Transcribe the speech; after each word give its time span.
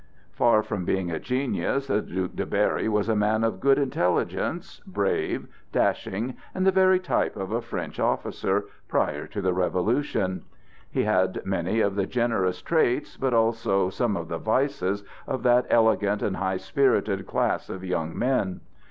Far 0.31 0.63
from 0.63 0.83
being 0.83 1.11
a 1.11 1.19
genius, 1.19 1.85
the 1.85 2.01
Duc 2.01 2.31
de 2.33 2.43
Berry 2.47 2.89
was 2.89 3.07
a 3.07 3.15
man 3.15 3.43
of 3.43 3.59
good 3.59 3.77
intelligence, 3.77 4.81
brave, 4.87 5.47
dashing, 5.71 6.37
and 6.55 6.65
the 6.65 6.71
very 6.71 6.97
type 6.99 7.35
of 7.35 7.51
a 7.51 7.61
French 7.61 7.99
officer, 7.99 8.63
prior 8.87 9.27
to 9.27 9.43
the 9.43 9.53
Revolution. 9.53 10.43
He 10.89 11.03
had 11.03 11.45
many 11.45 11.81
of 11.81 11.93
the 11.95 12.07
generous 12.07 12.63
traits, 12.63 13.15
but 13.15 13.35
also 13.35 13.91
some 13.91 14.17
of 14.17 14.27
the 14.27 14.39
vices 14.39 15.03
of 15.27 15.43
that 15.43 15.67
elegant 15.69 16.23
and 16.23 16.37
high 16.37 16.57
spirited 16.57 17.27
class 17.27 17.69
of 17.69 17.83
young 17.83 18.17
men. 18.17 18.61